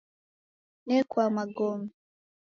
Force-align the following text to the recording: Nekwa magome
Nekwa 0.87 1.25
magome 1.35 1.89